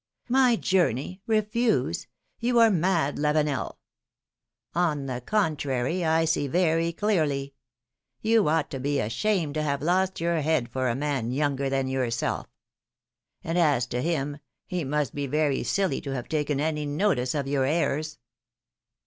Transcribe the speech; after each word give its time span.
^^ 0.29 0.29
My 0.29 0.55
journey! 0.55 1.21
Refuse! 1.27 2.07
You 2.39 2.57
are 2.57 2.71
mad, 2.71 3.17
Lavenel! 3.19 3.75
On 4.73 5.05
the 5.05 5.21
contrary, 5.23 6.03
I 6.03 6.25
see 6.25 6.47
very 6.47 6.91
clearly. 6.91 7.53
You 8.19 8.49
ought 8.49 8.71
to 8.71 8.79
be 8.79 8.99
ashamed 8.99 9.53
to 9.53 9.61
have 9.61 9.83
lost 9.83 10.19
your 10.19 10.41
head 10.41 10.69
for 10.71 10.89
a 10.89 10.95
man 10.95 11.29
younger 11.29 11.69
than 11.69 11.87
yourself. 11.87 12.47
And, 13.43 13.59
as 13.59 13.85
to 13.93 14.01
him, 14.01 14.39
he 14.65 14.83
must 14.83 15.13
be 15.13 15.27
very 15.27 15.61
silly 15.61 16.01
to 16.01 16.15
have 16.15 16.27
taken 16.27 16.59
any 16.59 16.87
notice 16.87 17.35
of 17.35 17.47
your 17.47 17.65
airs. 17.65 18.17